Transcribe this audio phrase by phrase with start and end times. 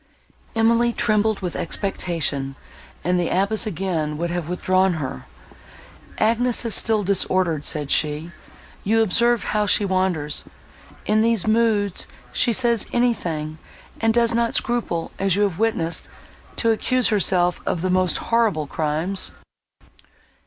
[0.55, 2.55] Emily trembled with expectation,
[3.03, 5.27] and the abbess again would have withdrawn her.
[6.17, 8.31] "Agnes is still disordered," said she,
[8.83, 10.43] "you observe how she wanders.
[11.05, 13.59] In these moods she says anything,
[13.99, 16.09] and does not scruple, as you have witnessed,
[16.55, 19.29] to accuse herself of the most horrible crimes."